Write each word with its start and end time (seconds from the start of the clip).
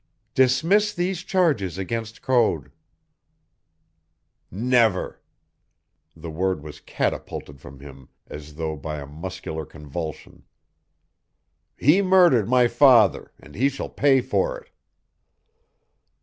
"Dismiss 0.33 0.95
these 0.95 1.19
charges 1.21 1.77
against 1.77 2.23
Code." 2.23 2.71
"Never!" 4.49 5.21
The 6.15 6.31
word 6.31 6.63
was 6.63 6.79
catapulted 6.79 7.61
from 7.61 7.81
him 7.81 8.09
as 8.25 8.55
though 8.55 8.75
by 8.75 8.97
a 8.99 9.05
muscular 9.05 9.63
convulsion. 9.63 10.41
"He 11.77 12.01
murdered 12.01 12.49
my 12.49 12.67
father, 12.67 13.31
and 13.39 13.53
he 13.53 13.69
shall 13.69 13.89
pay 13.89 14.21
for 14.21 14.57
it!" 14.59 14.71